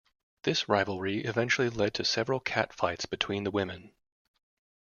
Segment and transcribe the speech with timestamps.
[0.45, 3.91] This rivalry eventually led to several catfights between the women.